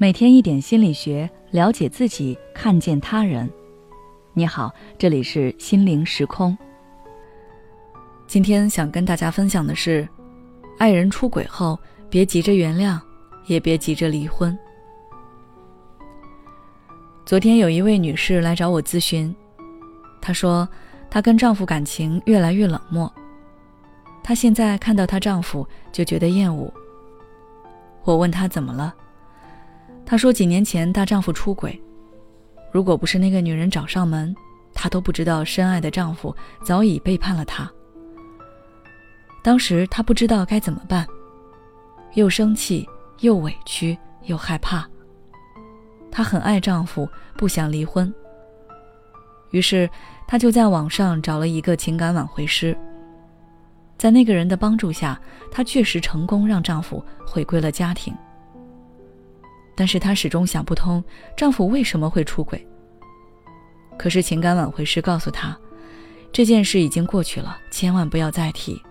[0.00, 3.50] 每天一点心理学，了解自己，看见他人。
[4.32, 6.56] 你好，这里是心灵时空。
[8.24, 10.08] 今天想跟大家分享的是，
[10.78, 11.76] 爱人出轨后，
[12.08, 12.96] 别急着原谅，
[13.46, 14.56] 也别急着离婚。
[17.26, 19.34] 昨天有一位女士来找我咨询，
[20.20, 20.68] 她说
[21.10, 23.12] 她跟丈夫感情越来越冷漠，
[24.22, 26.72] 她现在看到她丈夫就觉得厌恶。
[28.04, 28.94] 我问她怎么了？
[30.08, 31.78] 她说：“几年前大丈夫出轨，
[32.72, 34.34] 如果不是那个女人找上门，
[34.72, 36.34] 她都不知道深爱的丈夫
[36.64, 37.70] 早已背叛了她。
[39.42, 41.06] 当时她不知道该怎么办，
[42.14, 42.88] 又生气
[43.20, 44.88] 又委屈又害怕。
[46.10, 47.06] 她很爱丈夫，
[47.36, 48.10] 不想离婚。
[49.50, 49.90] 于是
[50.26, 52.74] 她就在网上找了一个情感挽回师。
[53.98, 55.20] 在那个人的帮助下，
[55.50, 58.16] 她确实成功让丈夫回归了家庭。”
[59.78, 61.02] 但是她始终想不通
[61.36, 62.66] 丈夫为什么会出轨。
[63.96, 65.56] 可是情感挽回师告诉她，
[66.32, 68.82] 这件事已经过去了，千万不要再提。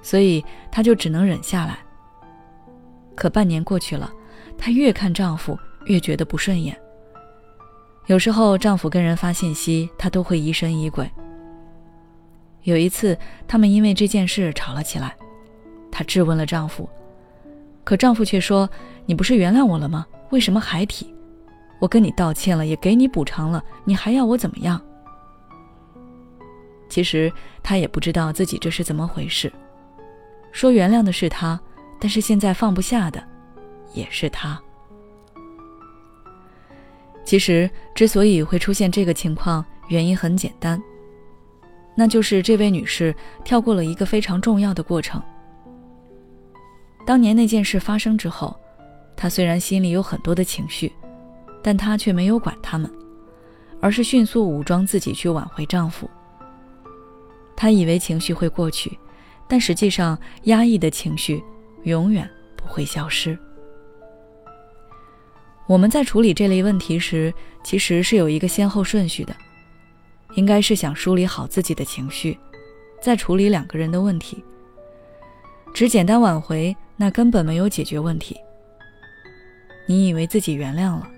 [0.00, 1.78] 所以她就只能忍下来。
[3.16, 4.08] 可半年过去了，
[4.56, 6.80] 她越看丈夫越觉得不顺眼。
[8.06, 11.10] 有时候丈夫跟人发信息，她都会疑神疑鬼。
[12.62, 13.18] 有一次，
[13.48, 15.16] 他们因为这件事吵了起来，
[15.90, 16.88] 她质问了丈夫。
[17.82, 18.68] 可丈夫却说
[19.08, 20.06] ：“你不是原谅我了吗？
[20.28, 21.14] 为什么还提？
[21.78, 24.78] 我跟你道歉了，也给你补偿了，你还要我怎么样？”
[26.90, 29.50] 其实他也不知道自己这是怎么回事。
[30.52, 31.58] 说原谅的是他，
[31.98, 33.26] 但是现在放不下的
[33.94, 34.60] 也是他。
[37.24, 40.78] 其实之所以会出现这个情况，原因很简单，
[41.94, 45.22] 那就是这位女士跳过了一个非常重要的过程。
[47.06, 48.54] 当年那件事发生之后，
[49.20, 50.92] 她虽然心里有很多的情绪，
[51.60, 52.88] 但她却没有管他们，
[53.80, 56.08] 而是迅速武装自己去挽回丈夫。
[57.56, 58.96] 她以为情绪会过去，
[59.48, 61.42] 但实际上压抑的情绪
[61.82, 63.36] 永远不会消失。
[65.66, 69.34] 我们在处理这类问题时，其实是有一个先后顺序的，
[70.34, 72.38] 应该是想梳理好自己的情绪，
[73.02, 74.44] 再处理两个人的问题。
[75.74, 76.76] 只简单挽回。
[77.00, 78.36] 那根本没有解决问题。
[79.88, 81.08] 你以为自己原谅了，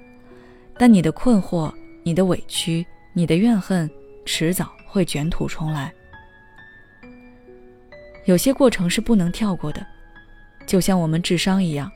[0.79, 3.91] 但你的困惑、你的委屈、你的怨恨，
[4.25, 5.93] 迟早会卷土重来。
[8.27, 9.85] 有些过程是不能跳过的，
[10.67, 11.91] 就像我们治伤一样，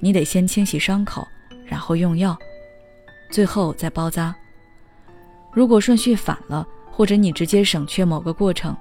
[0.00, 1.24] 你得先清洗伤口，
[1.64, 2.36] 然后用药，
[3.30, 4.34] 最后再包扎。
[5.52, 8.76] 如果顺序反了，或者你直接省却某个过程，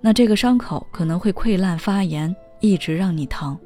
[0.00, 2.34] 那这个伤口可能会溃烂发炎。
[2.62, 3.58] 一直让你疼，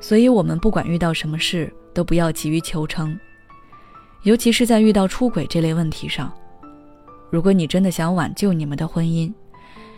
[0.00, 3.18] 所以我们不管遇到什么事，都不要急于求成，
[4.22, 6.32] 尤其是在遇到出轨这类问题上。
[7.30, 9.32] 如果你真的想挽救你们的婚姻，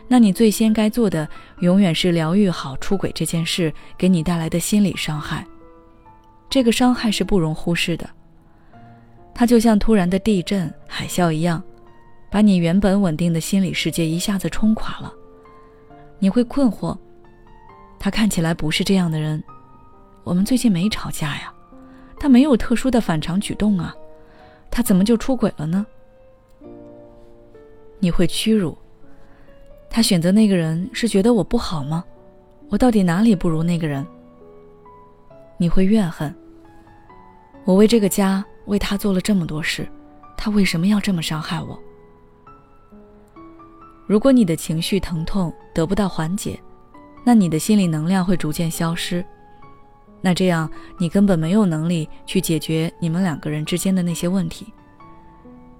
[0.08, 1.26] 那你最先该做的，
[1.60, 5.46] 永远是疗愈好出轨这件事给你带来的心理伤害。
[6.50, 8.10] 这个伤害是不容忽视的，
[9.32, 11.62] 它就像突然的地震、海啸一样，
[12.30, 15.10] 把你原本稳定的心理世界一下子冲垮了。
[16.18, 16.94] 你会困惑，
[17.98, 19.42] 他看起来不是这样的人。
[20.24, 21.52] 我们最近没吵架呀，
[22.18, 23.94] 他没有特殊的反常举动啊，
[24.70, 25.84] 他怎么就出轨了呢？
[27.98, 28.76] 你会屈辱，
[29.90, 32.04] 他选择那个人是觉得我不好吗？
[32.68, 34.06] 我到底哪里不如那个人？
[35.58, 36.34] 你会怨恨，
[37.64, 39.86] 我为这个家为他做了这么多事，
[40.36, 41.78] 他为什么要这么伤害我？
[44.06, 46.58] 如果你的情绪疼痛得不到缓解，
[47.24, 49.24] 那你的心理能量会逐渐消失。
[50.22, 54.72] 那这样你根本没有能力去解决你们两个人之间的那些问题。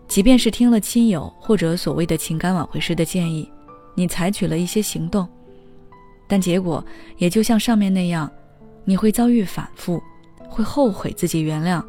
[0.06, 3.50] 即便是听了亲友或者所谓的情感挽回师的建议，
[3.94, 5.26] 你采取了一些行动，
[6.28, 6.84] 但结果
[7.16, 8.30] 也就像上面那样，
[8.84, 10.02] 你会遭遇反复，
[10.48, 11.82] 会后悔自己原谅，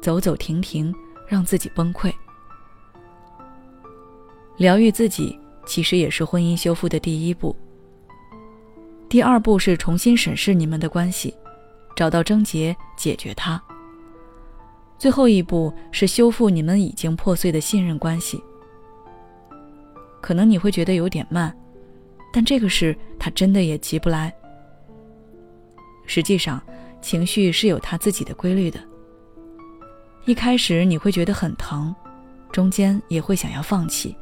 [0.00, 0.94] 走走停停，
[1.26, 2.12] 让自己崩溃。
[4.58, 5.36] 疗愈自己。
[5.66, 7.56] 其实也是婚姻修复的第一步。
[9.08, 11.34] 第二步是重新审视你们的关系，
[11.94, 13.60] 找到症结，解决它。
[14.98, 18.42] 最后一步是修复你们已经破碎的信任关系。
[20.20, 21.54] 可能你会觉得有点慢，
[22.32, 24.34] 但这个事他真的也急不来。
[26.06, 26.62] 实际上，
[27.00, 28.80] 情绪是有它自己的规律的。
[30.24, 31.94] 一开始你会觉得很疼，
[32.50, 34.16] 中间也会想要放弃，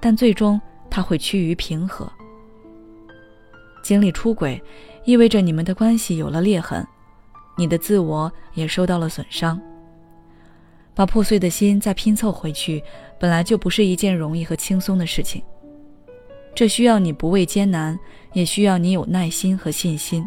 [0.00, 0.60] 但最终。
[0.88, 2.10] 他会趋于平和。
[3.82, 4.62] 经历出轨，
[5.04, 6.86] 意味着你们的关系有了裂痕，
[7.56, 9.60] 你的自我也受到了损伤。
[10.94, 12.82] 把破碎的心再拼凑回去，
[13.18, 15.42] 本来就不是一件容易和轻松的事情。
[16.54, 17.98] 这需要你不畏艰难，
[18.32, 20.26] 也需要你有耐心和信心。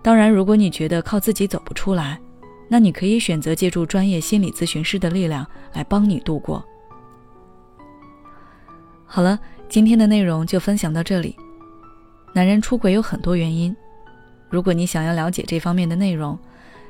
[0.00, 2.18] 当然，如果你觉得靠自己走不出来，
[2.66, 6.64] 那你可以选择借助专业心理咨询师的力量来帮你度过。
[9.04, 9.38] 好了，
[9.68, 11.36] 今天的内容就分享到这里。
[12.32, 13.76] 男人出轨有很多原因，
[14.50, 16.38] 如果你想要了解这方面的内容，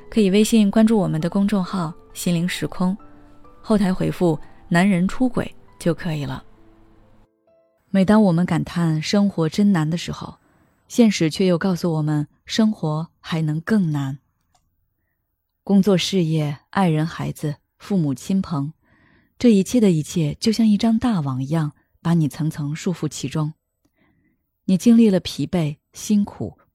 [0.09, 2.97] 可以微信关注我们的公众号“心灵时空”，
[3.61, 4.37] 后台回复
[4.67, 5.49] “男人出轨”
[5.79, 6.43] 就可以了。
[7.91, 10.37] 每当我们感叹生活真难的时候，
[10.87, 14.17] 现实却又告诉我们，生活还能更难。
[15.63, 18.73] 工作、事业、爱人、孩子、父母亲朋，
[19.37, 23.53] 这一切的一切，就像一张大网一样，把你层层束缚其中。
[24.65, 26.57] 你经历了疲惫、辛苦、